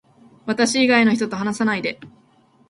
[0.47, 1.99] 私以外の人と話さないで